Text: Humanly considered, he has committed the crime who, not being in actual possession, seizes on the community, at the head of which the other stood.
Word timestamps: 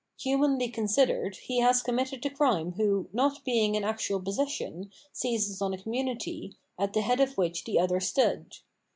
Humanly 0.21 0.67
considered, 0.69 1.35
he 1.35 1.59
has 1.59 1.83
committed 1.83 2.23
the 2.23 2.31
crime 2.31 2.71
who, 2.71 3.07
not 3.13 3.43
being 3.45 3.75
in 3.75 3.83
actual 3.83 4.19
possession, 4.19 4.91
seizes 5.13 5.61
on 5.61 5.69
the 5.69 5.77
community, 5.77 6.57
at 6.79 6.93
the 6.93 7.01
head 7.01 7.19
of 7.19 7.37
which 7.37 7.65
the 7.65 7.77
other 7.79 7.99
stood. 7.99 8.51